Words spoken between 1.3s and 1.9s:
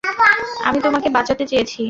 চেয়েছি।